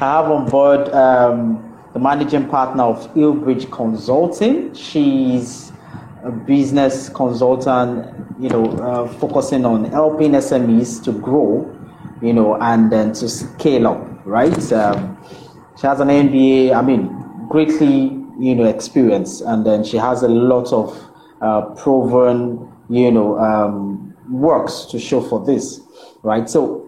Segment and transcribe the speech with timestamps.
[0.00, 4.72] I have on board um, the managing partner of Hillbridge Consulting.
[4.72, 5.72] She's
[6.22, 8.06] a business consultant,
[8.38, 11.68] you know, uh, focusing on helping SMEs to grow,
[12.22, 14.72] you know, and then to scale up, right?
[14.72, 15.18] Um,
[15.80, 17.08] she has an MBA, I mean,
[17.48, 20.96] greatly, you know, experience, and then she has a lot of
[21.40, 25.80] uh, proven, you know, um, works to show for this,
[26.22, 26.48] right?
[26.48, 26.84] So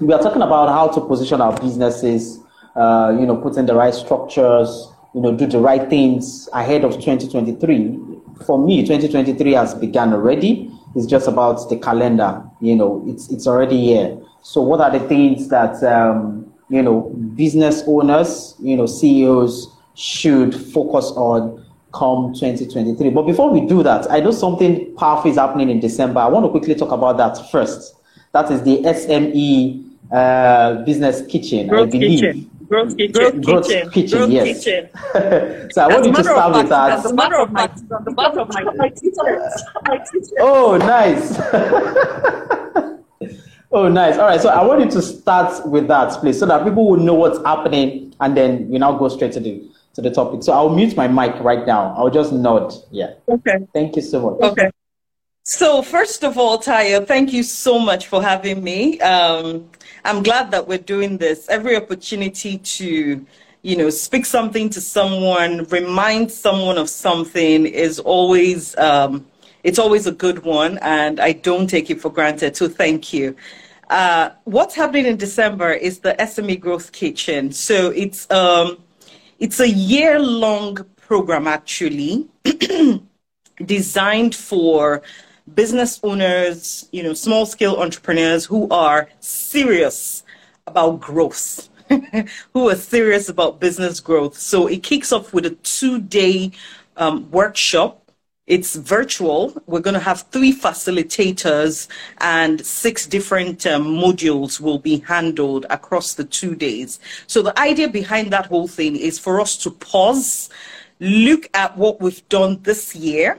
[0.00, 2.39] we are talking about how to position our businesses,
[2.76, 6.84] uh, you know, put in the right structures, you know, do the right things ahead
[6.84, 7.98] of 2023.
[8.46, 10.70] For me, 2023 has begun already.
[10.94, 14.18] It's just about the calendar, you know, it's, it's already here.
[14.42, 17.02] So what are the things that, um, you know,
[17.36, 23.10] business owners, you know, CEOs should focus on come 2023?
[23.10, 26.20] But before we do that, I know something powerful is happening in December.
[26.20, 27.94] I want to quickly talk about that first.
[28.32, 32.20] That is the SME uh, business kitchen, Growth I believe.
[32.20, 32.49] kitchen.
[32.70, 33.40] Growth kitchen.
[33.40, 33.90] Growth kitchen.
[33.90, 34.64] kitchen, Growth yes.
[34.64, 34.88] kitchen.
[35.72, 37.08] so I want you to start with That's that.
[37.08, 39.42] the matter of my on the back of my my t-shirt.
[39.88, 40.38] My t-shirt.
[40.38, 41.36] Oh, nice.
[43.72, 44.18] oh, nice.
[44.18, 44.40] All right.
[44.40, 47.44] So I want you to start with that, please, so that people will know what's
[47.44, 50.44] happening, and then we now go straight to the to the topic.
[50.44, 51.92] So I'll mute my mic right now.
[51.96, 52.72] I'll just nod.
[52.92, 53.14] Yeah.
[53.28, 53.66] Okay.
[53.74, 54.40] Thank you so much.
[54.52, 54.70] Okay.
[55.42, 59.00] So first of all, Tayo, thank you so much for having me.
[59.00, 59.68] Um,
[60.04, 61.48] I'm glad that we're doing this.
[61.48, 63.26] Every opportunity to,
[63.62, 69.26] you know, speak something to someone, remind someone of something is always, um,
[69.62, 72.56] it's always a good one, and I don't take it for granted.
[72.56, 73.36] So thank you.
[73.90, 77.50] Uh, what's happening in December is the SME Growth Kitchen.
[77.52, 78.78] So it's um,
[79.40, 82.28] it's a year-long program actually,
[83.64, 85.02] designed for
[85.54, 90.22] business owners, you know, small scale entrepreneurs who are serious
[90.66, 91.68] about growth,
[92.54, 94.36] who are serious about business growth.
[94.36, 96.52] So it kicks off with a two day
[96.96, 97.96] um, workshop.
[98.46, 99.62] It's virtual.
[99.66, 101.86] We're going to have three facilitators
[102.18, 106.98] and six different um, modules will be handled across the two days.
[107.28, 110.50] So the idea behind that whole thing is for us to pause,
[110.98, 113.38] look at what we've done this year,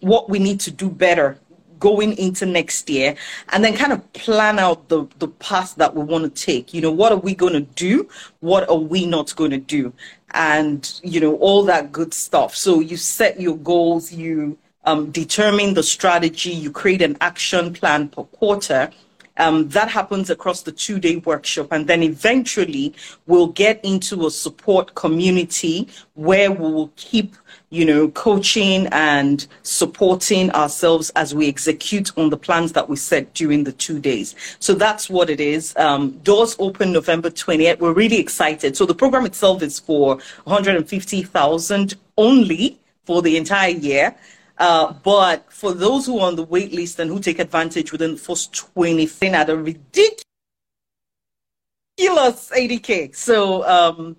[0.00, 1.38] what we need to do better
[1.78, 3.14] going into next year
[3.50, 6.74] and then kind of plan out the, the path that we want to take.
[6.74, 8.08] You know, what are we going to do?
[8.40, 9.92] What are we not going to do?
[10.32, 12.54] And, you know, all that good stuff.
[12.54, 18.08] So you set your goals, you um, determine the strategy, you create an action plan
[18.08, 18.90] per quarter.
[19.38, 21.68] Um, that happens across the two day workshop.
[21.70, 22.94] And then eventually
[23.26, 27.34] we'll get into a support community where we will keep,
[27.70, 33.32] you know, coaching and supporting ourselves as we execute on the plans that we set
[33.34, 34.34] during the two days.
[34.58, 35.74] So that's what it is.
[35.76, 37.78] Um, doors open November 28th.
[37.78, 38.76] We're really excited.
[38.76, 44.14] So the program itself is for 150,000 only for the entire year.
[44.58, 48.12] Uh, but for those who are on the wait list and who take advantage within
[48.12, 50.24] the first 20, thing at a ridiculous
[51.98, 53.14] 80K.
[53.14, 54.16] So, um,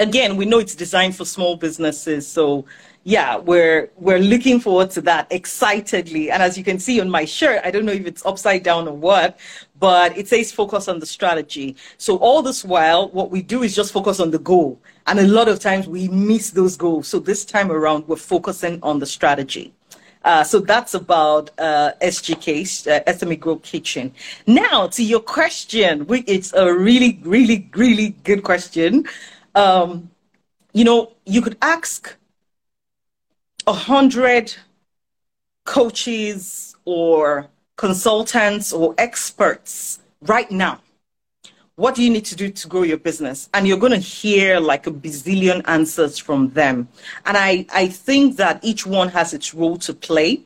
[0.00, 2.26] again, we know it's designed for small businesses.
[2.26, 2.64] So,
[3.04, 6.30] yeah, we're, we're looking forward to that excitedly.
[6.30, 8.88] And as you can see on my shirt, I don't know if it's upside down
[8.88, 9.38] or what,
[9.78, 11.76] but it says focus on the strategy.
[11.98, 14.80] So all this while, what we do is just focus on the goal.
[15.06, 17.08] And a lot of times we miss those goals.
[17.08, 19.72] So this time around, we're focusing on the strategy.
[20.24, 24.12] Uh, so that's about uh, SGK, uh, SME Grow Kitchen.
[24.46, 29.06] Now to your question, it's a really, really, really good question.
[29.54, 30.10] Um,
[30.72, 32.16] you know, you could ask
[33.68, 34.54] a hundred
[35.64, 40.80] coaches or consultants or experts right now
[41.76, 43.50] what do you need to do to grow your business?
[43.52, 46.88] And you're going to hear like a bazillion answers from them.
[47.26, 50.40] And i i think that each one has its role to play.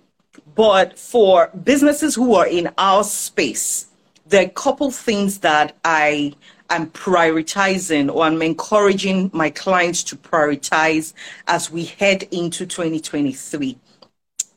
[0.57, 3.87] But for businesses who are in our space
[4.31, 6.33] there are a couple things that i
[6.71, 11.13] am prioritizing or i'm encouraging my clients to prioritize
[11.49, 13.77] as we head into 2023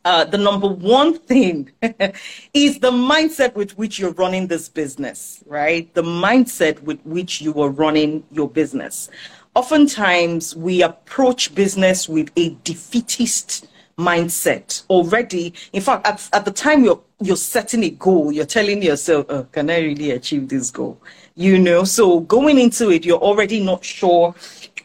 [0.05, 1.71] uh, the number one thing
[2.53, 5.93] is the mindset with which you're running this business, right?
[5.93, 9.09] The mindset with which you are running your business.
[9.55, 13.67] Oftentimes, we approach business with a defeatist
[13.97, 15.53] mindset already.
[15.71, 19.43] In fact, at, at the time you're you're setting a goal, you're telling yourself, oh,
[19.51, 20.99] "Can I really achieve this goal?"
[21.35, 24.35] You know, so going into it, you're already not sure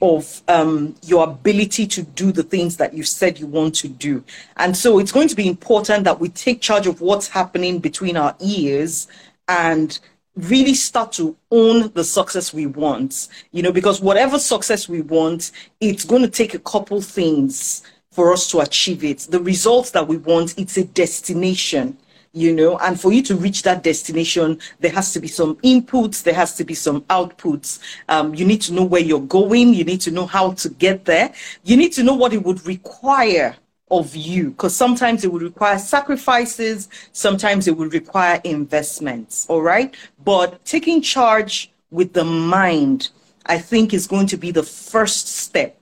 [0.01, 4.23] of um, your ability to do the things that you said you want to do.
[4.57, 8.17] And so it's going to be important that we take charge of what's happening between
[8.17, 9.09] our ears
[9.49, 9.99] and
[10.37, 13.29] really start to own the success we want.
[13.53, 15.51] You know, because whatever success we want,
[15.81, 19.21] it's going to take a couple things for us to achieve it.
[19.31, 21.97] The results that we want, it's a destination
[22.33, 26.23] you know and for you to reach that destination there has to be some inputs
[26.23, 27.81] there has to be some outputs.
[28.09, 31.05] Um, you need to know where you're going you need to know how to get
[31.05, 31.33] there.
[31.65, 33.57] You need to know what it would require
[33.91, 39.97] of you because sometimes it would require sacrifices sometimes it would require investments all right?
[40.23, 43.11] But taking charge with the mind
[43.47, 45.81] i think is going to be the first step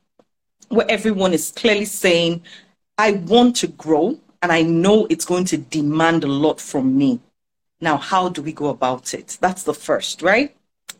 [0.68, 2.42] where everyone is clearly saying
[2.98, 7.20] i want to grow and I know it's going to demand a lot from me.
[7.80, 9.38] Now, how do we go about it?
[9.40, 10.54] That's the first, right?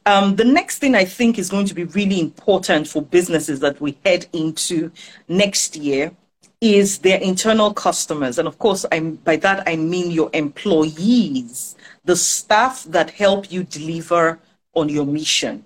[0.05, 3.81] Um, the next thing I think is going to be really important for businesses that
[3.81, 4.91] we head into
[5.29, 6.13] next year
[6.61, 8.39] is their internal customers.
[8.39, 13.65] And of course, I'm, by that I mean your employees, the staff that help you
[13.65, 14.39] deliver
[14.75, 15.66] on your mission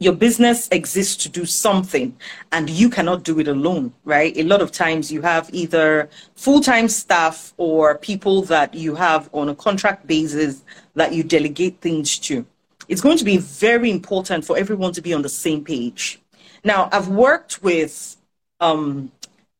[0.00, 2.16] your business exists to do something
[2.52, 4.34] and you cannot do it alone, right?
[4.38, 9.28] A lot of times you have either full time staff or people that you have
[9.34, 10.64] on a contract basis
[10.94, 12.46] that you delegate things to.
[12.88, 16.18] It's going to be very important for everyone to be on the same page.
[16.64, 18.16] Now, I've worked with
[18.58, 19.12] um,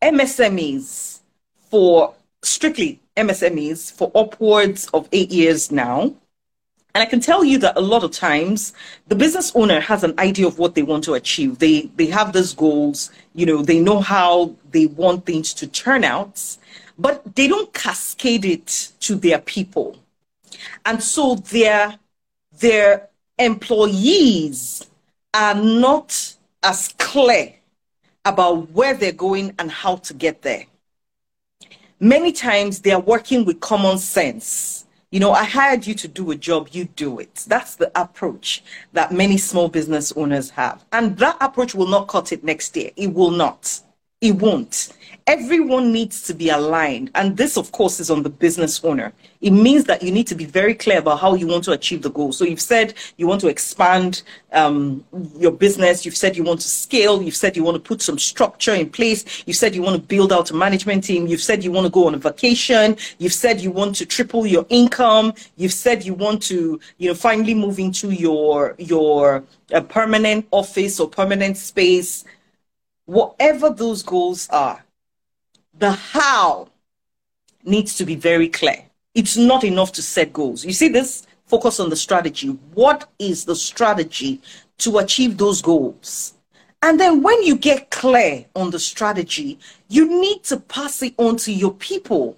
[0.03, 1.21] MSMEs
[1.71, 6.15] for strictly MSMEs for upwards of eight years now.
[6.95, 8.73] And I can tell you that a lot of times
[9.07, 11.59] the business owner has an idea of what they want to achieve.
[11.59, 16.03] They they have those goals, you know, they know how they want things to turn
[16.05, 16.57] out,
[16.99, 19.97] but they don't cascade it to their people.
[20.85, 21.99] And so their
[22.59, 23.09] their
[23.39, 24.87] employees
[25.33, 27.55] are not as clear
[28.25, 30.67] about where they're going and how to get there.
[32.01, 36.31] Many times they are working with common sense you know, I hired you to do
[36.31, 37.45] a job, you do it.
[37.49, 38.63] That's the approach
[38.93, 40.85] that many small business owners have.
[40.93, 42.91] And that approach will not cut it next year.
[42.97, 43.81] It will not.
[44.21, 44.91] It won't.
[45.27, 47.11] Everyone needs to be aligned.
[47.15, 49.15] And this, of course, is on the business owner.
[49.41, 52.03] It means that you need to be very clear about how you want to achieve
[52.03, 52.31] the goal.
[52.33, 54.23] So you've said you want to expand
[54.53, 55.03] um,
[55.39, 56.05] your business.
[56.05, 57.23] You've said you want to scale.
[57.23, 59.43] You've said you want to put some structure in place.
[59.47, 61.27] You said you want to build out a management team.
[61.27, 62.99] You've said you want to go on a vacation.
[63.17, 65.33] You've said you want to triple your income.
[65.57, 71.01] You've said you want to, you know, finally move into your, your uh, permanent office
[71.01, 72.27] or permanent space
[73.07, 74.85] whatever those goals are,
[75.79, 76.69] the how
[77.65, 78.85] needs to be very clear.
[79.15, 80.65] It's not enough to set goals.
[80.65, 81.27] You see this?
[81.47, 82.49] Focus on the strategy.
[82.75, 84.41] What is the strategy
[84.79, 86.35] to achieve those goals?
[86.83, 89.59] And then when you get clear on the strategy,
[89.89, 92.37] you need to pass it on to your people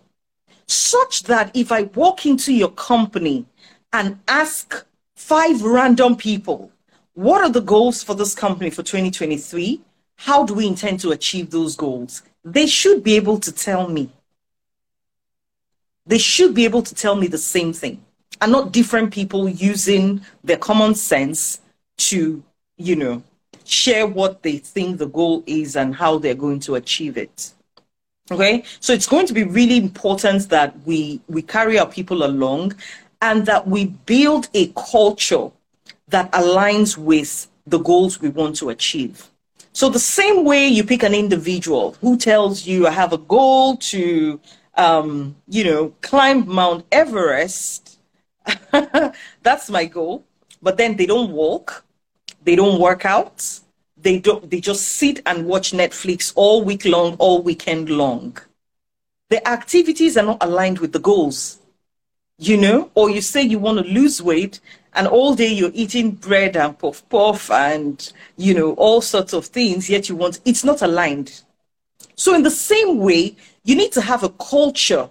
[0.66, 3.44] such that if I walk into your company
[3.92, 6.72] and ask five random people,
[7.14, 9.80] what are the goals for this company for 2023?
[10.24, 12.22] How do we intend to achieve those goals?
[12.44, 14.08] They should be able to tell me.
[16.06, 18.04] They should be able to tell me the same thing
[18.40, 21.60] and not different people using their common sense
[21.96, 22.40] to,
[22.76, 23.24] you know,
[23.64, 27.52] share what they think the goal is and how they're going to achieve it.
[28.30, 32.74] Okay, so it's going to be really important that we we carry our people along
[33.20, 35.50] and that we build a culture
[36.06, 39.31] that aligns with the goals we want to achieve.
[39.72, 43.76] So the same way you pick an individual who tells you, I have a goal
[43.79, 44.38] to,
[44.76, 47.98] um, you know, climb Mount Everest.
[49.43, 50.24] That's my goal.
[50.60, 51.84] But then they don't walk.
[52.44, 53.60] They don't work out.
[53.96, 58.36] They don't, they just sit and watch Netflix all week long, all weekend long.
[59.31, 61.58] The activities are not aligned with the goals,
[62.36, 64.60] you know, or you say you want to lose weight
[64.94, 69.46] and all day you're eating bread and puff puff and you know all sorts of
[69.46, 71.43] things yet you want it's not aligned.
[72.15, 75.08] So in the same way you need to have a culture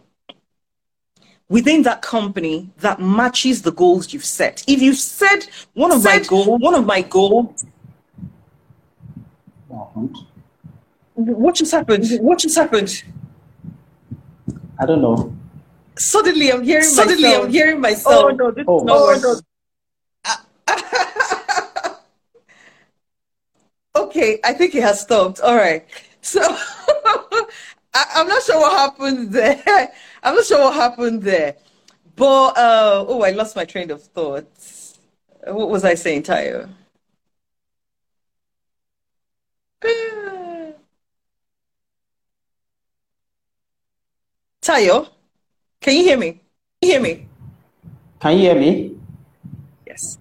[1.49, 4.63] within that company that matches the goals you've set.
[4.67, 7.65] If you've said one of my goals one of my goals
[11.15, 12.07] what just happened?
[12.19, 13.03] What just happened?
[14.79, 15.35] I don't know.
[15.97, 17.45] Suddenly i'm hearing suddenly myself.
[17.45, 18.25] i'm hearing myself.
[18.25, 18.79] Oh no this oh.
[18.79, 19.39] no, no
[24.11, 25.39] okay, I think it has stopped.
[25.39, 25.87] All right.
[26.21, 26.41] So
[27.93, 29.63] I, am not sure what happened there.
[30.23, 31.55] I'm not sure what happened there.
[32.15, 34.45] But uh, oh, I lost my train of thought.
[35.47, 36.69] What was I saying, Tayo?
[44.61, 45.07] Tayo,
[45.79, 46.31] can you hear me?
[46.33, 46.41] Can
[46.81, 47.27] you hear me?
[48.19, 48.95] Can you hear me?
[49.87, 50.20] Yes.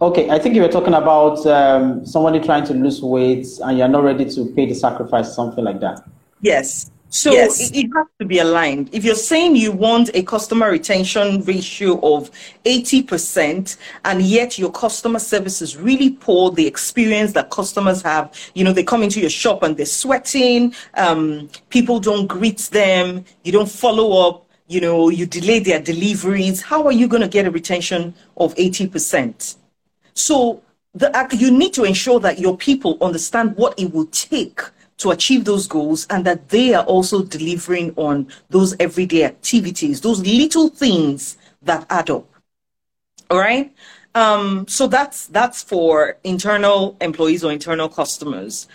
[0.00, 0.08] Yes.
[0.08, 3.88] Okay, I think you were talking about um, somebody trying to lose weight and you're
[3.88, 6.08] not ready to pay the sacrifice, something like that.
[6.40, 6.90] Yes.
[7.10, 7.60] So yes.
[7.60, 8.88] it, it has to be aligned.
[8.94, 12.30] If you're saying you want a customer retention ratio of
[12.64, 18.62] 80% and yet your customer service is really poor, the experience that customers have, you
[18.62, 23.50] know, they come into your shop and they're sweating, um, people don't greet them, you
[23.50, 27.44] don't follow up, you know, you delay their deliveries, how are you going to get
[27.44, 29.56] a retention of 80%?
[30.20, 30.62] So
[30.94, 34.60] the, you need to ensure that your people understand what it will take
[34.98, 40.20] to achieve those goals and that they are also delivering on those everyday activities, those
[40.20, 42.26] little things that add up.
[43.30, 43.74] All right.
[44.14, 48.66] Um, so that's that's for internal employees or internal customers.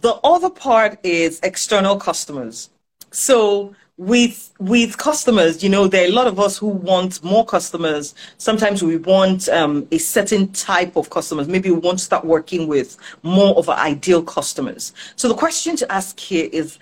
[0.00, 2.70] The other part is external customers.
[3.10, 7.46] So with with customers you know there are a lot of us who want more
[7.46, 12.24] customers sometimes we want um, a certain type of customers maybe we want to start
[12.24, 16.78] working with more of our ideal customers so the question to ask here is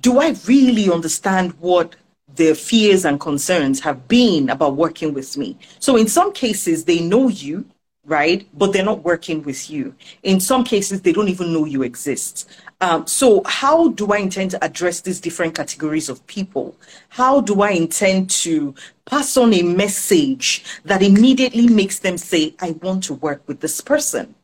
[0.00, 1.96] do i really understand what
[2.34, 7.00] their fears and concerns have been about working with me so in some cases they
[7.00, 7.66] know you
[8.06, 8.46] right?
[8.54, 9.94] But they're not working with you.
[10.22, 12.48] In some cases, they don't even know you exist.
[12.80, 16.76] Um, so, how do I intend to address these different categories of people?
[17.08, 22.72] How do I intend to pass on a message that immediately makes them say, I
[22.82, 24.34] want to work with this person?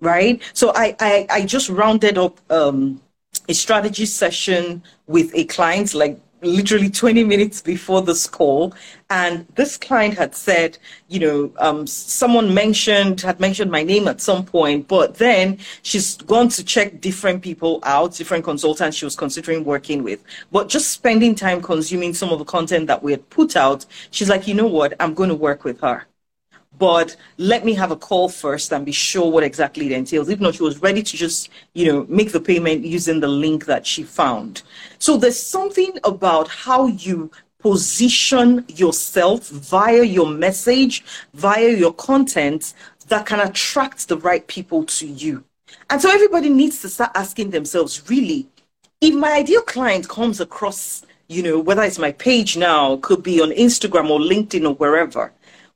[0.00, 0.42] Right?
[0.52, 3.00] So, I, I, I just rounded up um,
[3.48, 8.74] a strategy session with a client like literally 20 minutes before this call
[9.10, 10.76] and this client had said
[11.08, 16.16] you know um, someone mentioned had mentioned my name at some point but then she's
[16.16, 20.22] gone to check different people out different consultants she was considering working with.
[20.50, 24.28] But just spending time consuming some of the content that we had put out she's
[24.28, 24.94] like you know what?
[25.00, 26.06] I'm going to work with her
[26.82, 30.28] but let me have a call first and be sure what exactly it entails.
[30.28, 33.66] If not, she was ready to just, you know, make the payment using the link
[33.66, 34.62] that she found.
[34.98, 42.74] So there's something about how you position yourself via your message, via your content
[43.06, 45.44] that can attract the right people to you.
[45.88, 48.48] And so everybody needs to start asking themselves, really,
[49.00, 53.40] if my ideal client comes across, you know, whether it's my page now, could be
[53.40, 55.32] on Instagram or LinkedIn or wherever,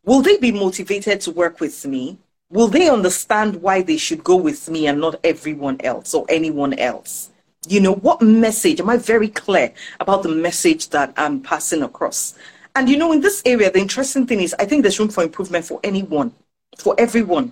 [0.06, 2.16] Will they be motivated to work with me?
[2.48, 6.74] Will they understand why they should go with me and not everyone else or anyone
[6.74, 7.30] else?
[7.68, 8.78] You know, what message?
[8.78, 12.38] Am I very clear about the message that I'm passing across?
[12.76, 15.24] And you know, in this area, the interesting thing is I think there's room for
[15.24, 16.32] improvement for anyone,
[16.78, 17.50] for everyone,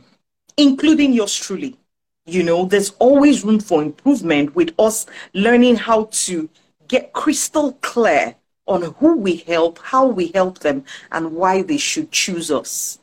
[0.56, 1.76] including yours truly.
[2.24, 6.48] You know, there's always room for improvement with us learning how to
[6.86, 12.10] get crystal clear on who we help, how we help them, and why they should
[12.10, 12.98] choose us.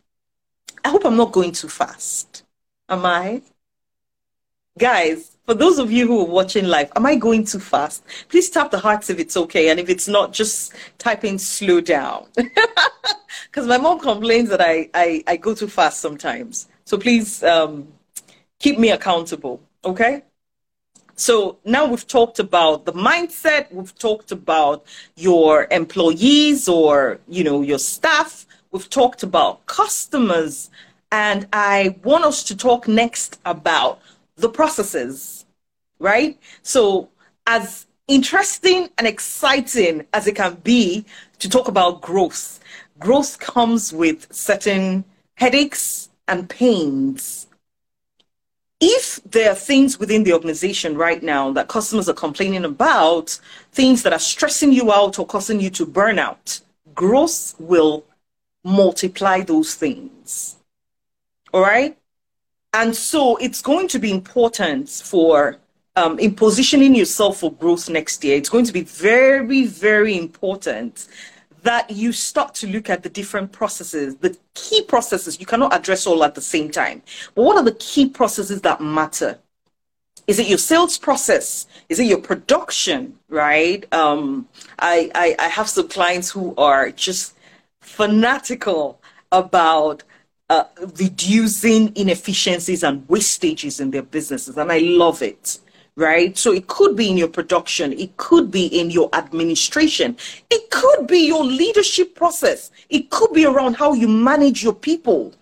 [0.84, 2.44] I hope I'm not going too fast.
[2.90, 3.42] Am I?
[4.78, 8.04] Guys, for those of you who are watching live, am I going too fast?
[8.30, 9.70] Please tap the hearts if it's okay.
[9.70, 12.28] And if it's not, just type in slow down.
[13.52, 16.70] Because my mom complains that I, I, I, go too fast sometimes.
[16.86, 17.90] So please um,
[18.60, 19.62] keep me accountable.
[19.84, 20.24] Okay?
[21.22, 24.84] So now we've talked about the mindset, we've talked about
[25.16, 30.72] your employees or, you know, your staff, we've talked about customers,
[31.12, 34.02] and I want us to talk next about
[34.38, 35.46] the processes,
[36.00, 36.40] right?
[36.64, 37.10] So
[37.46, 41.06] as interesting and exciting as it can be
[41.38, 42.60] to talk about growth,
[42.98, 45.04] growth comes with certain
[45.36, 47.46] headaches and pains
[48.82, 53.40] if there are things within the organization right now that customers are complaining about,
[53.72, 56.60] things that are stressing you out or causing you to burn out,
[56.96, 58.04] growth will
[58.64, 60.58] multiply those things.
[61.54, 61.96] All right?
[62.74, 65.58] And so it's going to be important for
[65.96, 68.38] um, in positioning yourself for growth next year.
[68.38, 71.08] It's going to be very, very important
[71.64, 75.40] that you start to look at the different processes, the key processes.
[75.40, 77.02] You cannot address all at the same time.
[77.36, 79.40] But what are the key processes that matter?
[80.28, 81.68] Is it your sales process?
[81.90, 83.18] Is it your production?
[83.30, 83.86] Right?
[83.94, 84.48] Um,
[84.80, 87.36] I, I, I have some clients who are just
[87.82, 89.02] fanatical
[89.32, 90.04] about
[90.50, 90.66] uh,
[91.00, 95.60] reducing inefficiencies and wastages in their businesses, and I love it
[95.96, 96.38] right?
[96.38, 100.18] So it could be in your production, it could be in your administration,
[100.50, 105.34] it could be your leadership process, it could be around how you manage your people.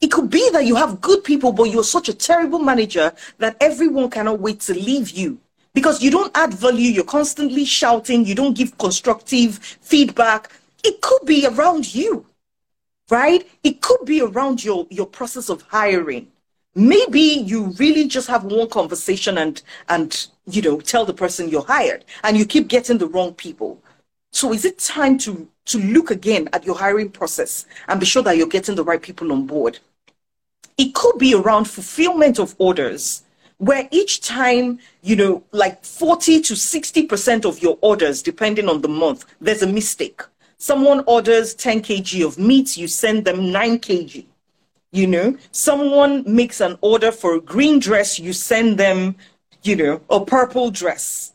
[0.00, 3.56] It could be that you have good people, but you're such a terrible manager that
[3.60, 5.38] everyone cannot wait to leave you
[5.74, 10.50] because you don't add value, you're constantly shouting, you don't give constructive feedback.
[10.84, 12.26] It could be around you.
[13.10, 13.48] right?
[13.62, 16.28] It could be around your, your process of hiring.
[16.74, 21.64] Maybe you really just have one conversation and, and, you know, tell the person you're
[21.64, 23.80] hired and you keep getting the wrong people.
[24.32, 28.22] So is it time to, to look again at your hiring process and be sure
[28.24, 29.78] that you're getting the right people on board?
[30.76, 33.22] It could be around fulfillment of orders
[33.58, 38.88] where each time, you know, like 40 to 60% of your orders, depending on the
[38.88, 40.22] month, there's a mistake.
[40.58, 44.24] Someone orders 10 kg of meat, you send them 9 kg.
[44.94, 49.16] You know, someone makes an order for a green dress, you send them,
[49.62, 51.34] you know, a purple dress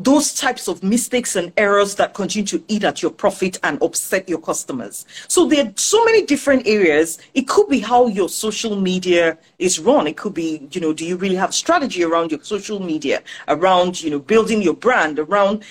[0.00, 4.26] those types of mistakes and errors that continue to eat at your profit and upset
[4.30, 5.04] your customers.
[5.28, 7.18] So there are so many different areas.
[7.34, 10.06] It could be how your social media is run.
[10.06, 14.02] It could be, you know, do you really have strategy around your social media, around,
[14.02, 15.64] you know, building your brand, around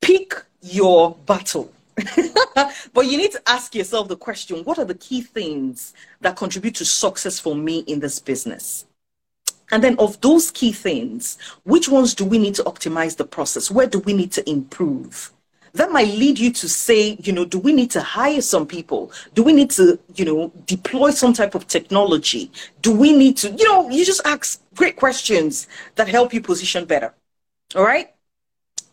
[0.00, 1.72] pick your battle.
[2.92, 6.74] but you need to ask yourself the question, what are the key things that contribute
[6.76, 8.86] to success for me in this business?
[9.72, 13.70] And then of those key things, which ones do we need to optimize the process?
[13.70, 15.32] Where do we need to improve?
[15.74, 19.12] That might lead you to say, you know, do we need to hire some people?
[19.34, 22.50] Do we need to, you know, deploy some type of technology?
[22.80, 26.86] Do we need to, you know, you just ask great questions that help you position
[26.86, 27.12] better.
[27.74, 28.15] All right.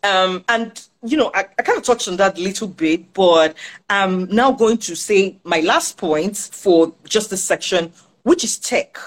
[0.03, 3.55] Um, and you know, I, I kind of touched on that a little bit, but
[3.89, 7.91] I'm now going to say my last point for just this section,
[8.23, 8.97] which is tech.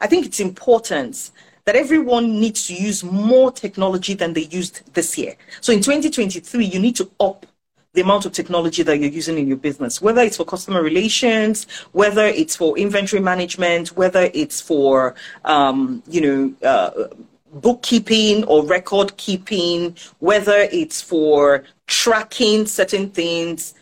[0.00, 1.30] I think it's important
[1.64, 5.36] that everyone needs to use more technology than they used this year.
[5.60, 7.46] So in 2023, you need to up
[7.94, 11.66] the amount of technology that you're using in your business, whether it's for customer relations,
[11.92, 15.14] whether it's for inventory management, whether it's for,
[15.44, 17.08] um, you know, uh,
[17.52, 23.74] bookkeeping or record keeping, whether it's for tracking certain things.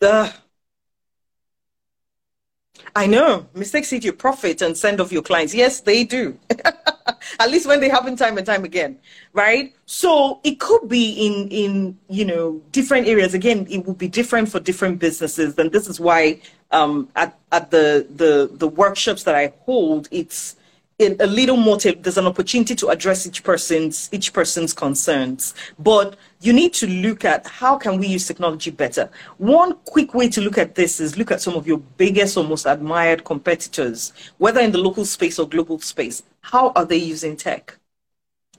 [0.00, 0.32] The
[2.94, 5.54] I know mistakes eat your profit and send off your clients.
[5.54, 6.38] Yes, they do.
[7.40, 8.98] At least when they happen time and time again,
[9.34, 9.74] right?
[9.84, 13.34] So it could be in in you know different areas.
[13.34, 16.40] Again, it will be different for different businesses, and this is why
[16.70, 20.56] um, at at the the the workshops that I hold, it's
[20.98, 25.54] in a little more there's an opportunity to address each person's each person's concerns.
[25.78, 29.10] But you need to look at how can we use technology better.
[29.36, 32.44] One quick way to look at this is look at some of your biggest or
[32.44, 36.22] most admired competitors whether in the local space or global space.
[36.40, 37.76] How are they using tech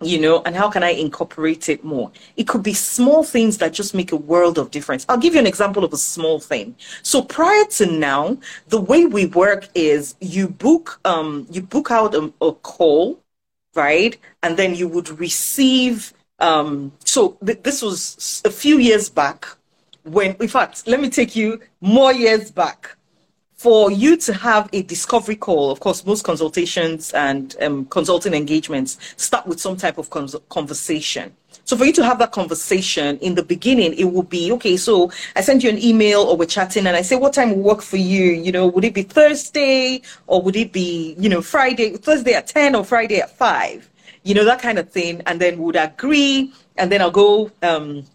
[0.02, 2.12] you know, and how can I incorporate it more?
[2.36, 5.06] It could be small things that just make a world of difference.
[5.10, 6.76] I'll give you an example of a small thing.
[7.02, 12.14] So prior to now, the way we work is you book, um, you book out
[12.14, 13.20] a, a call,
[13.74, 14.18] right?
[14.44, 19.48] And then you would receive, um, so th- this was a few years back
[20.04, 22.97] when, in fact, let me take you more years back
[23.58, 28.98] for you to have a discovery call, of course, most consultations and um, consulting engagements
[29.18, 30.12] start with some type of
[30.50, 31.36] conversation.
[31.66, 34.78] So for you to have that conversation in the beginning, it will be okay.
[34.78, 37.64] So I send you an email, or we're chatting, and I say, "What time will
[37.64, 38.32] work for you?
[38.32, 42.48] You know, would it be Thursday, or would it be you know Friday, Thursday at
[42.48, 43.90] ten, or Friday at five?
[44.24, 47.52] You know that kind of thing." And then would agree, and then I'll go.
[47.64, 48.06] Um,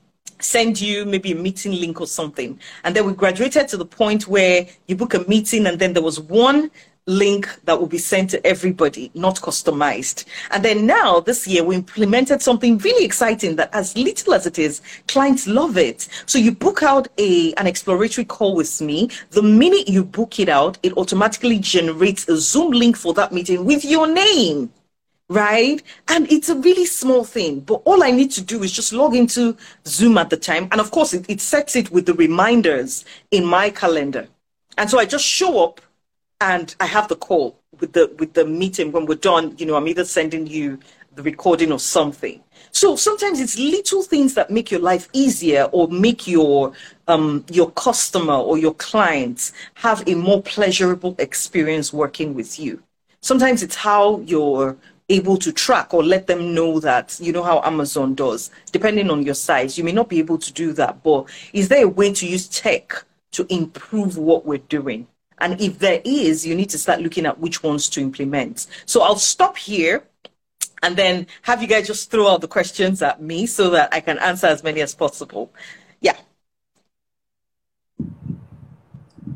[0.43, 2.59] send you maybe a meeting link or something.
[2.85, 6.03] And then we graduated to the point where you book a meeting and then there
[6.03, 6.71] was one
[7.07, 10.25] link that will be sent to everybody, not customized.
[10.51, 14.59] And then now this year we implemented something really exciting that as little as it
[14.59, 16.09] is, clients love it.
[16.27, 19.11] So you book out a an exploratory call with me.
[19.31, 23.65] The minute you book it out, it automatically generates a Zoom link for that meeting
[23.65, 24.73] with your name
[25.33, 25.83] right?
[26.09, 29.15] And it's a really small thing, but all I need to do is just log
[29.15, 30.69] into Zoom at the time.
[30.71, 34.29] And of course, it, it sets it with the reminders in my calendar.
[34.79, 35.81] And so I just show up
[36.41, 39.55] and I have the call with the with the meeting when we're done.
[39.59, 40.79] You know, I'm either sending you
[41.15, 42.43] the recording or something.
[42.71, 46.73] So sometimes it's little things that make your life easier or make your
[47.07, 52.83] um, your customer or your clients have a more pleasurable experience working with you.
[53.21, 54.77] Sometimes it's how your
[55.09, 59.23] able to track or let them know that you know how Amazon does, depending on
[59.23, 59.77] your size.
[59.77, 62.49] You may not be able to do that, but is there a way to use
[62.49, 65.07] tech to improve what we're doing?
[65.39, 68.69] And if there is, you need to start looking at which ones to implement.
[68.87, 70.05] So I'll stop here
[70.83, 74.01] and then have you guys just throw out the questions at me so that I
[74.01, 75.53] can answer as many as possible.
[76.01, 76.17] Yeah.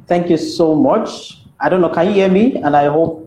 [0.07, 1.43] Thank you so much.
[1.59, 2.57] I don't know, can you hear me?
[2.57, 3.26] And I hope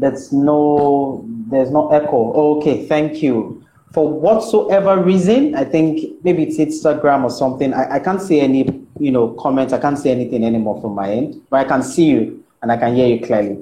[0.00, 2.32] there's no there's no echo.
[2.58, 3.64] Okay, thank you.
[3.92, 7.72] For whatsoever reason, I think maybe it's Instagram or something.
[7.72, 9.72] I, I can't see any you know, comments.
[9.72, 12.76] I can't see anything anymore from my end, but I can see you and I
[12.76, 13.58] can hear you clearly.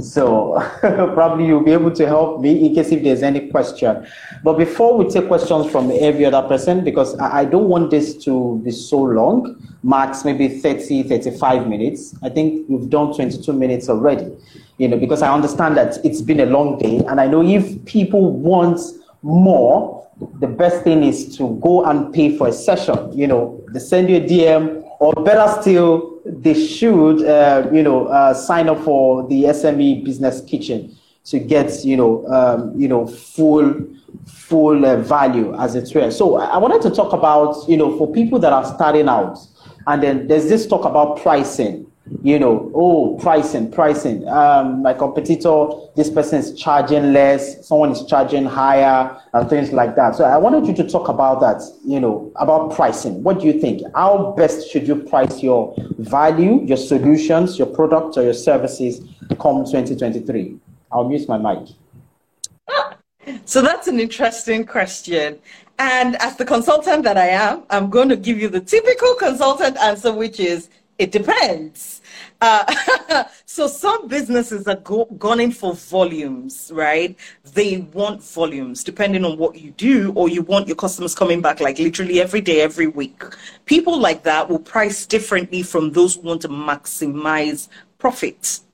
[0.00, 4.06] So probably you'll be able to help me in case if there's any question.
[4.44, 8.60] But before we take questions from every other person, because I don't want this to
[8.64, 12.14] be so long, max maybe 30, 35 minutes.
[12.22, 14.30] I think we've done 22 minutes already,
[14.78, 16.98] you know, because I understand that it's been a long day.
[17.08, 18.80] And I know if people want
[19.22, 20.06] more,
[20.40, 23.16] the best thing is to go and pay for a session.
[23.16, 28.06] You know, they send you a DM, or better still, they should, uh, you know,
[28.06, 33.06] uh, sign up for the SME Business Kitchen to get, you know, um, you know,
[33.06, 33.74] full,
[34.26, 36.10] full uh, value as it were.
[36.10, 39.38] So I wanted to talk about, you know, for people that are starting out,
[39.86, 41.87] and then there's this talk about pricing
[42.22, 44.26] you know, oh, pricing, pricing.
[44.28, 49.94] Um, my competitor, this person is charging less, someone is charging higher, and things like
[49.96, 50.16] that.
[50.16, 53.22] So I wanted you to talk about that, you know, about pricing.
[53.22, 53.82] What do you think?
[53.94, 59.00] How best should you price your value, your solutions, your products, or your services
[59.40, 60.58] come 2023?
[60.90, 61.68] I'll mute my mic.
[63.44, 65.38] So that's an interesting question.
[65.78, 69.76] And as the consultant that I am, I'm going to give you the typical consultant
[69.76, 71.97] answer, which is it depends.
[72.40, 77.16] Uh, so some businesses are go- gunning for volumes, right?
[77.54, 81.60] They want volumes depending on what you do, or you want your customers coming back
[81.60, 83.22] like literally every day, every week.
[83.66, 88.64] People like that will price differently from those who want to maximize profits.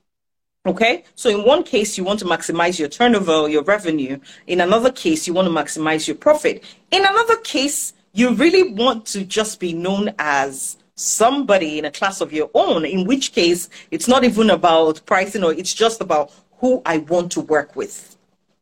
[0.67, 4.19] Okay, so in one case, you want to maximize your turnover, or your revenue.
[4.47, 6.63] In another case, you want to maximize your profit.
[6.89, 12.21] In another case, you really want to just be known as somebody in a class
[12.21, 16.31] of your own, in which case it's not even about pricing or it's just about
[16.59, 18.17] who I want to work with,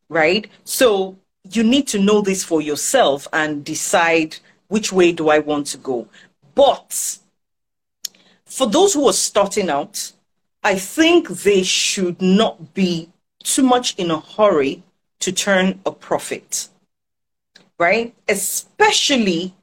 [0.10, 0.48] right?
[0.64, 1.18] So
[1.52, 5.78] you need to know this for yourself and decide which way do I want to
[5.78, 6.08] go.
[6.56, 7.20] But
[8.46, 10.12] for those who are starting out,
[10.64, 13.10] I think they should not be
[13.44, 14.82] too much in a hurry
[15.20, 16.70] to turn a profit,
[17.78, 18.14] right?
[18.28, 19.54] Especially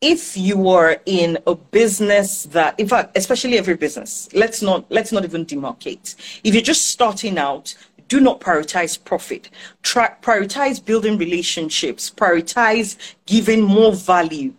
[0.00, 5.12] if you are in a business that in fact especially every business let's not let's
[5.12, 6.16] not even demarcate.
[6.42, 7.74] If you're just starting out
[8.10, 9.50] do not prioritize profit.
[9.84, 12.10] Prioritize building relationships.
[12.10, 14.52] Prioritize giving more value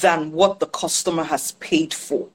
[0.00, 2.26] than what the customer has paid for.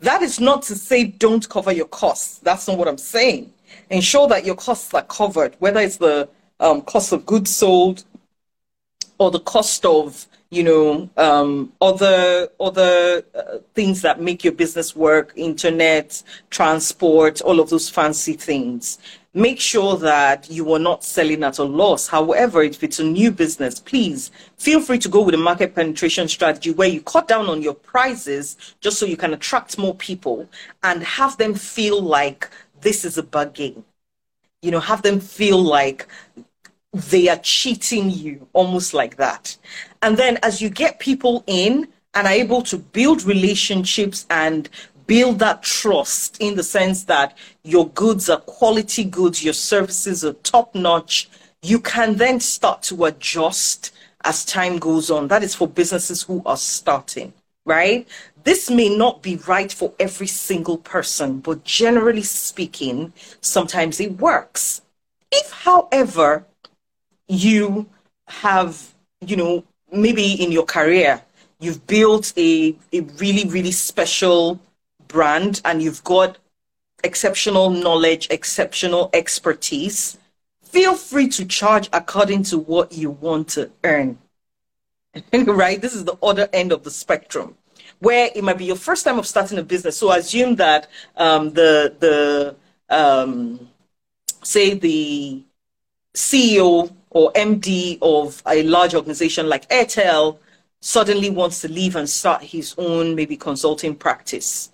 [0.00, 2.38] That is not to say don't cover your costs.
[2.38, 3.52] That's not what i'm saying.
[3.90, 6.28] Ensure that your costs are covered whether it's the
[6.60, 8.04] um, cost of goods sold
[9.18, 14.96] or the cost of you know, um, other other uh, things that make your business
[14.96, 18.98] work, internet, transport, all of those fancy things.
[19.34, 22.08] Make sure that you are not selling at a loss.
[22.08, 26.28] However, if it's a new business, please feel free to go with a market penetration
[26.28, 30.48] strategy where you cut down on your prices just so you can attract more people
[30.82, 32.48] and have them feel like
[32.80, 33.84] this is a bargain.
[34.62, 36.08] You know, have them feel like
[36.98, 39.56] they are cheating you, almost like that.
[40.02, 44.68] And then as you get people in and are able to build relationships and
[45.06, 50.34] build that trust in the sense that your goods are quality goods, your services are
[50.34, 51.28] top notch,
[51.62, 53.92] you can then start to adjust
[54.24, 55.28] as time goes on.
[55.28, 57.32] That is for businesses who are starting,
[57.64, 58.06] right?
[58.44, 64.82] This may not be right for every single person, but generally speaking, sometimes it works.
[65.30, 66.44] If, however,
[67.28, 67.86] you
[68.26, 71.22] have, you know, maybe in your career,
[71.60, 74.60] you've built a, a really, really special
[75.06, 76.38] brand and you've got
[77.04, 80.18] exceptional knowledge, exceptional expertise,
[80.62, 84.18] feel free to charge according to what you want to earn.
[85.32, 85.80] right?
[85.80, 87.56] This is the other end of the spectrum
[88.00, 89.96] where it might be your first time of starting a business.
[89.96, 92.56] So assume that um, the, the
[92.94, 93.68] um,
[94.42, 95.42] say the
[96.14, 100.38] CEO or MD of a large organization like Airtel
[100.80, 104.70] suddenly wants to leave and start his own maybe consulting practice,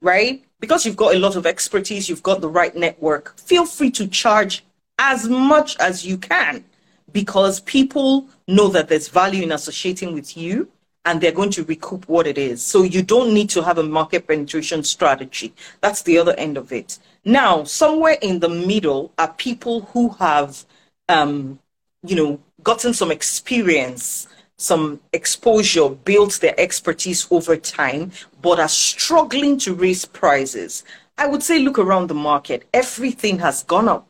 [0.00, 0.44] right?
[0.60, 4.06] Because you've got a lot of expertise, you've got the right network, feel free to
[4.06, 4.64] charge
[4.98, 6.64] as much as you can
[7.12, 10.68] because people know that there's value in associating with you
[11.04, 12.62] and they're going to recoup what it is.
[12.62, 15.54] So you don't need to have a market penetration strategy.
[15.80, 16.98] That's the other end of it.
[17.24, 20.64] Now, somewhere in the middle are people who have
[21.08, 21.60] um,
[22.08, 29.58] you know, gotten some experience, some exposure, built their expertise over time, but are struggling
[29.58, 30.84] to raise prices.
[31.18, 32.66] I would say look around the market.
[32.72, 34.08] Everything has gone up,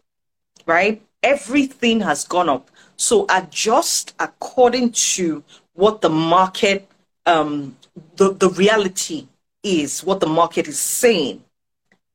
[0.64, 1.02] right?
[1.22, 2.70] Everything has gone up.
[2.96, 5.42] So adjust according to
[5.74, 6.88] what the market,
[7.26, 7.76] um,
[8.16, 9.26] the, the reality
[9.62, 11.42] is, what the market is saying.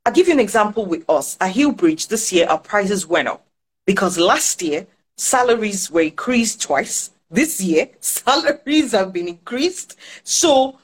[0.06, 1.38] I'll give you an example with us.
[1.42, 3.46] At Hillbridge this year, our prices went up
[3.86, 7.12] because last year salaries were increased twice.
[7.30, 9.98] This year, salaries have been increased.
[10.24, 10.80] So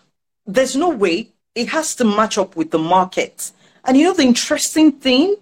[0.46, 3.52] there's no way it has to match up with the market.
[3.86, 5.36] And you know the interesting thing?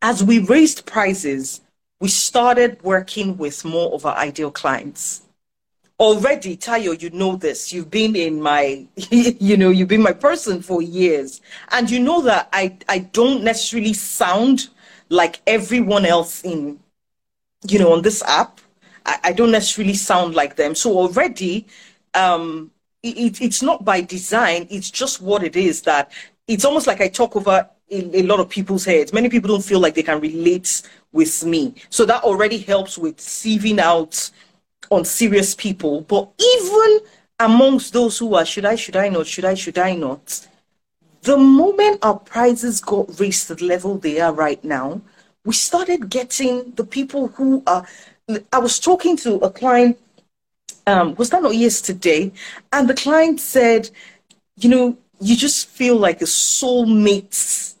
[0.00, 1.60] As we raised prices,
[2.00, 5.22] we started working with more of our ideal clients.
[5.98, 7.72] Already, Tayo, you know this.
[7.72, 11.40] You've been in my, you know, you've been my person for years.
[11.72, 14.68] And you know that I, I don't necessarily sound
[15.08, 16.78] like everyone else in,
[17.66, 18.60] you know, on this app.
[19.06, 20.74] I, I don't necessarily sound like them.
[20.74, 21.66] So already,
[22.14, 22.70] um,
[23.02, 24.66] it, it's not by design.
[24.70, 26.12] It's just what it is that
[26.46, 29.12] it's almost like I talk over a, a lot of people's heads.
[29.12, 31.74] Many people don't feel like they can relate with me.
[31.90, 34.30] So that already helps with sieving out
[34.90, 36.02] on serious people.
[36.02, 37.00] But even
[37.40, 40.46] amongst those who are, should I, should I not, should I, should I not,
[41.22, 45.00] the moment our prices got raised to the level they are right now,
[45.48, 47.86] we started getting the people who are.
[48.52, 49.98] I was talking to a client,
[50.86, 52.30] um, was that not yesterday?
[52.70, 53.88] And the client said,
[54.58, 57.74] you know, you just feel like a soulmate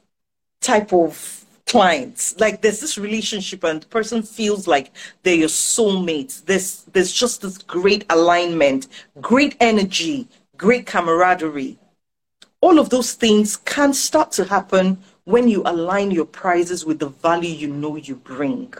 [0.62, 2.40] type of clients.
[2.40, 4.90] Like there's this relationship and the person feels like
[5.22, 6.46] they're your soulmate.
[6.46, 8.88] There's there's just this great alignment,
[9.20, 10.26] great energy,
[10.56, 11.76] great camaraderie.
[12.62, 14.96] All of those things can start to happen
[15.28, 18.72] when you align your prizes with the value you know you bring.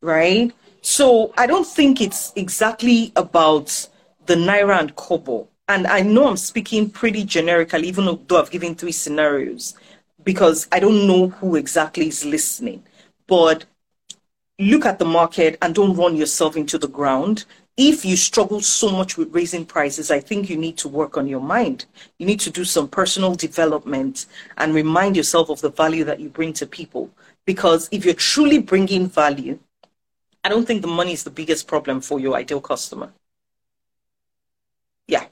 [0.00, 0.52] Right?
[0.80, 3.88] So I don't think it's exactly about
[4.26, 5.48] the Naira and Kobo.
[5.66, 9.74] And I know I'm speaking pretty generically, even though I've given three scenarios
[10.22, 12.84] because I don't know who exactly is listening.
[13.26, 13.64] But
[14.60, 17.44] look at the market and don't run yourself into the ground.
[17.76, 21.26] If you struggle so much with raising prices, I think you need to work on
[21.26, 21.86] your mind.
[22.18, 24.26] You need to do some personal development
[24.58, 27.10] and remind yourself of the value that you bring to people.
[27.44, 29.58] Because if you're truly bringing value,
[30.44, 33.12] I don't think the money is the biggest problem for your ideal customer.
[35.08, 35.26] Yeah.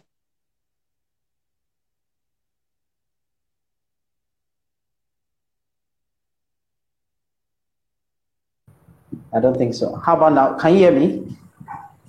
[9.33, 9.95] I don't think so.
[9.95, 10.59] How about now?
[10.59, 11.37] Can you hear me?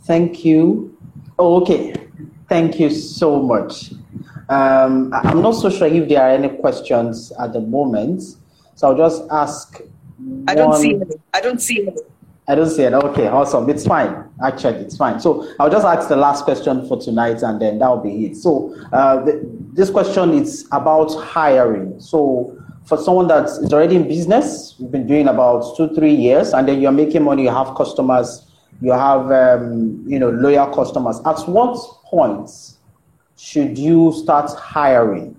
[0.06, 0.98] Thank you.
[1.40, 1.96] Oh, okay.
[2.50, 3.92] Thank you so much.
[4.50, 8.22] Um, I'm not so sure if there are any questions at the moment,
[8.76, 9.82] so I'll just ask.
[10.48, 11.06] I don't see any.
[11.34, 11.98] I don't see any.
[12.46, 12.94] I don't see it.
[12.94, 13.70] Okay, awesome.
[13.70, 14.30] It's fine.
[14.44, 15.22] Actually, it's fine.
[15.22, 18.36] So I'll just ask the last question for tonight, and then that'll be it.
[18.36, 22.00] So uh, the, this question is about hiring.
[22.02, 26.54] So for someone that is already in business, you've been doing about two, three years,
[26.54, 28.46] and then you're making money, you have customers,
[28.82, 31.20] you have, um, you know, loyal customers.
[31.26, 32.50] At what point
[33.38, 35.36] should you start hiring?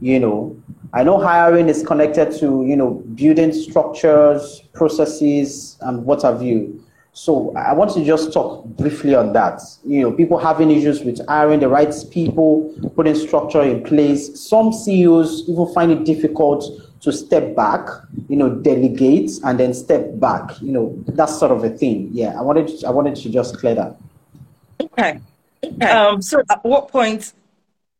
[0.00, 0.62] You know,
[0.92, 6.84] I know hiring is connected to, you know, building structures, processes, and what have you.
[7.14, 9.60] So I want to just talk briefly on that.
[9.84, 14.40] You know, people having issues with hiring the right people, putting structure in place.
[14.40, 16.64] Some CEOs even find it difficult
[17.02, 17.88] to step back,
[18.28, 20.60] you know, delegate and then step back.
[20.60, 22.08] You know, that sort of a thing.
[22.12, 23.96] Yeah, I wanted to, I wanted to just clear that.
[24.80, 25.20] Okay.
[25.64, 25.86] okay.
[25.86, 27.32] Um, so at what point?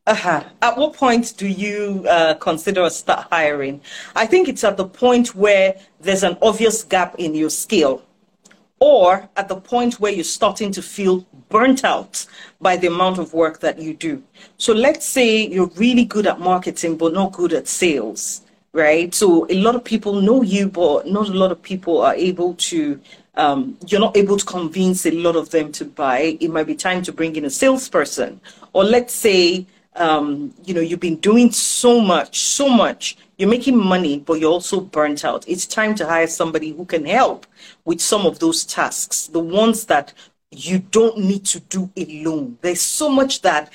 [0.04, 0.42] Uh-huh.
[0.62, 3.80] At what point do you uh, consider start hiring?
[4.16, 8.02] I think it's at the point where there's an obvious gap in your skill
[8.80, 12.26] or at the point where you're starting to feel burnt out
[12.60, 14.20] by the amount of work that you do.
[14.58, 19.14] So let's say you're really good at marketing, but not good at sales, right?
[19.14, 22.54] So a lot of people know you, but not a lot of people are able
[22.54, 23.00] to,
[23.34, 26.38] um, you're not able to convince a lot of them to buy.
[26.40, 28.40] It might be time to bring in a salesperson.
[28.72, 33.76] Or let's say, um, you know, you've been doing so much, so much you're making
[33.76, 35.44] money, but you're also burnt out.
[35.48, 37.44] It's time to hire somebody who can help
[37.84, 40.12] with some of those tasks, the ones that
[40.52, 42.58] you don't need to do alone.
[42.60, 43.72] There's so much that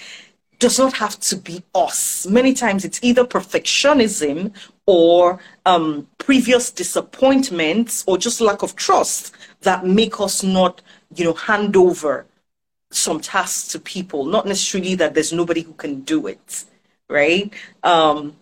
[0.59, 2.25] does not have to be us.
[2.25, 4.53] Many times it's either perfectionism
[4.85, 10.81] or um, previous disappointments or just lack of trust that make us not,
[11.15, 12.25] you know, hand over
[12.91, 14.25] some tasks to people.
[14.25, 16.65] Not necessarily that there's nobody who can do it,
[17.09, 17.53] right?
[17.83, 18.35] Um,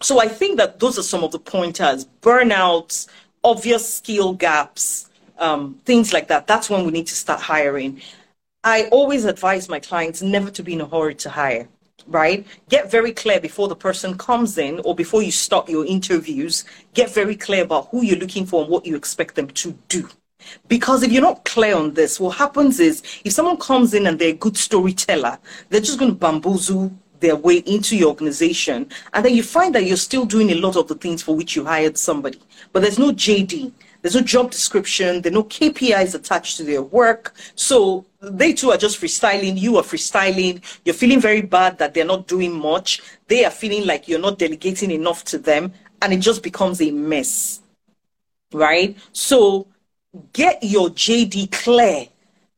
[0.00, 3.08] so I think that those are some of the pointers burnouts,
[3.44, 6.46] obvious skill gaps, um, things like that.
[6.46, 8.00] That's when we need to start hiring.
[8.62, 11.66] I always advise my clients never to be in a hurry to hire,
[12.06, 12.46] right?
[12.68, 16.66] Get very clear before the person comes in or before you start your interviews.
[16.92, 20.10] Get very clear about who you're looking for and what you expect them to do.
[20.68, 24.18] Because if you're not clear on this, what happens is if someone comes in and
[24.18, 25.38] they're a good storyteller,
[25.70, 29.84] they're just going to bamboozle their way into your organization, and then you find that
[29.84, 32.40] you're still doing a lot of the things for which you hired somebody,
[32.72, 36.82] but there's no JD, there's no job description, there are no KPIs attached to their
[36.82, 37.34] work.
[37.54, 39.58] So they too are just freestyling.
[39.58, 40.62] You are freestyling.
[40.84, 43.02] You're feeling very bad that they're not doing much.
[43.28, 46.90] They are feeling like you're not delegating enough to them, and it just becomes a
[46.90, 47.60] mess.
[48.52, 48.96] Right?
[49.12, 49.66] So
[50.32, 52.06] get your JD clear.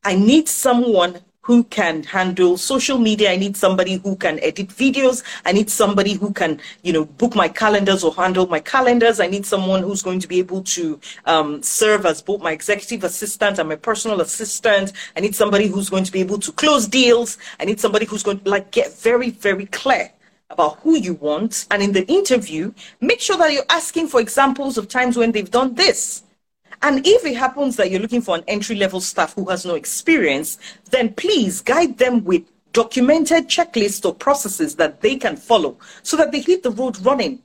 [0.03, 3.31] I need someone who can handle social media.
[3.31, 5.23] I need somebody who can edit videos.
[5.45, 9.19] I need somebody who can, you know, book my calendars or handle my calendars.
[9.19, 13.03] I need someone who's going to be able to um, serve as both my executive
[13.03, 14.93] assistant and my personal assistant.
[15.17, 17.37] I need somebody who's going to be able to close deals.
[17.59, 20.11] I need somebody who's going to like get very, very clear
[20.49, 21.67] about who you want.
[21.71, 25.51] And in the interview, make sure that you're asking for examples of times when they've
[25.51, 26.23] done this
[26.83, 29.75] and if it happens that you're looking for an entry level staff who has no
[29.75, 30.57] experience,
[30.91, 32.43] then please guide them with
[32.73, 37.41] documented checklists or processes that they can follow so that they hit the road running.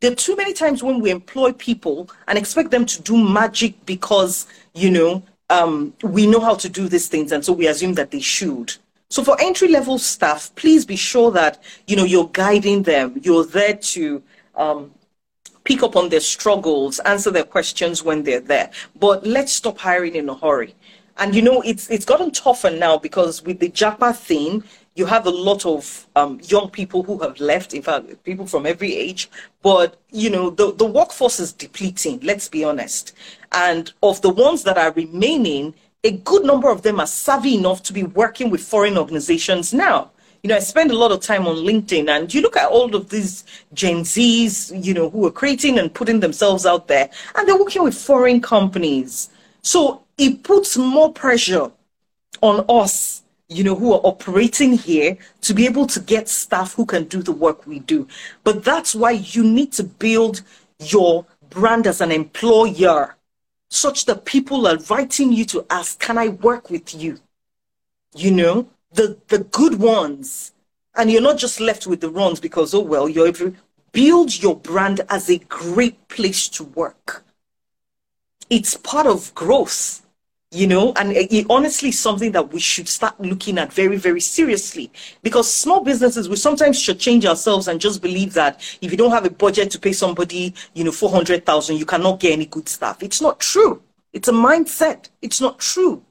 [0.00, 3.86] There are too many times when we employ people and expect them to do magic
[3.86, 7.94] because, you know, um, we know how to do these things and so we assume
[7.94, 8.74] that they should.
[9.08, 13.18] So for entry level staff, please be sure that, you know, you're guiding them.
[13.22, 14.22] You're there to
[14.56, 14.92] um,
[15.66, 18.70] pick up on their struggles, answer their questions when they're there.
[18.98, 20.74] But let's stop hiring in a hurry.
[21.18, 24.62] And you know, it's it's gotten tougher now because with the JAPA thing,
[24.96, 28.64] you have a lot of um, young people who have left, in fact, people from
[28.64, 29.30] every age.
[29.62, 33.12] But, you know, the, the workforce is depleting, let's be honest.
[33.52, 37.82] And of the ones that are remaining, a good number of them are savvy enough
[37.84, 40.10] to be working with foreign organizations now
[40.46, 42.94] you know, I spend a lot of time on LinkedIn and you look at all
[42.94, 43.42] of these
[43.74, 47.82] Gen Zs, you know, who are creating and putting themselves out there and they're working
[47.82, 49.30] with foreign companies.
[49.62, 51.72] So it puts more pressure
[52.42, 56.86] on us, you know, who are operating here to be able to get staff who
[56.86, 58.06] can do the work we do.
[58.44, 60.42] But that's why you need to build
[60.78, 63.16] your brand as an employer
[63.68, 67.18] such that people are writing you to ask, can I work with you?
[68.14, 70.52] You know, the the good ones.
[70.94, 73.54] And you're not just left with the runs because oh well you're able
[73.92, 77.24] build your brand as a great place to work.
[78.50, 80.06] It's part of growth
[80.52, 80.92] you know?
[80.96, 84.90] And it, honestly something that we should start looking at very very seriously.
[85.22, 89.10] Because small businesses we sometimes should change ourselves and just believe that if you don't
[89.10, 93.02] have a budget to pay somebody you know 400,000 you cannot get any good stuff.
[93.02, 93.82] It's not true.
[94.12, 95.08] It's a mindset.
[95.20, 96.02] It's not true.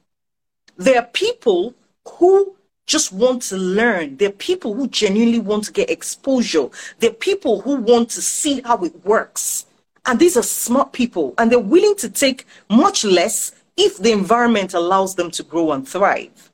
[0.76, 1.74] There are people
[2.06, 2.55] who
[2.86, 4.16] just want to learn.
[4.16, 6.68] They're people who genuinely want to get exposure.
[7.00, 9.66] They're people who want to see how it works.
[10.06, 14.72] And these are smart people, and they're willing to take much less if the environment
[14.72, 16.52] allows them to grow and thrive.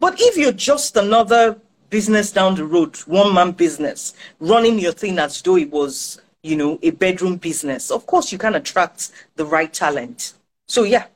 [0.00, 1.58] But if you're just another
[1.90, 6.56] business down the road, one man business, running your thing as though it was, you
[6.56, 10.34] know, a bedroom business, of course you can attract the right talent.
[10.66, 11.06] So, yeah,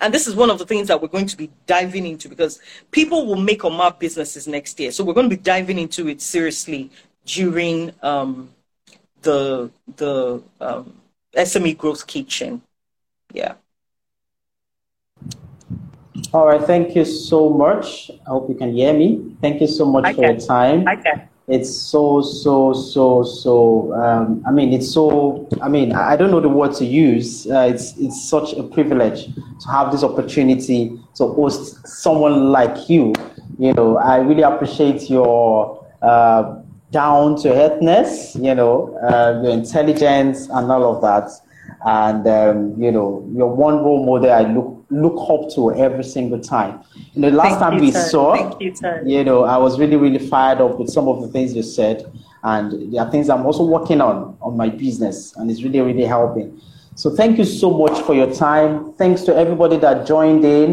[0.00, 2.60] and this is one of the things that we're going to be diving into because
[2.90, 4.92] people will make or mark businesses next year.
[4.92, 6.90] So we're going to be diving into it seriously
[7.24, 8.50] during um,
[9.22, 10.94] the the um,
[11.34, 12.62] SME Growth Kitchen.
[13.32, 13.54] Yeah.
[16.32, 16.62] All right.
[16.62, 18.10] Thank you so much.
[18.26, 19.36] I hope you can hear me.
[19.40, 20.38] Thank you so much I for can.
[20.38, 20.88] your time.
[20.88, 26.16] I can it's so so so so um, i mean it's so i mean i
[26.16, 27.46] don't know the word to use.
[27.50, 29.26] Uh, it's it's such a privilege
[29.60, 33.12] to have this opportunity to host someone like you.
[33.58, 36.60] You know i really appreciate your uh,
[36.92, 41.30] down to earthness you know uh, your intelligence and all of that.
[41.84, 46.40] And um, you know you're one role model i look look up to every single
[46.40, 46.82] time.
[47.14, 48.74] You know, last Thank time we saw, you,
[49.06, 52.10] you, know, I was really, really fired up with some of the things you said.
[52.42, 56.04] And there are things I'm also working on on my business, and it's really, really
[56.04, 56.60] helping.
[56.94, 58.92] So thank you so much for your time.
[58.94, 60.68] Thanks to everybody that joined in.